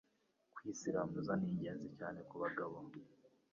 Kwisiramuza 0.53 1.31
ningenzi 1.41 1.87
cyane 1.97 2.19
kubagabo 2.29 2.75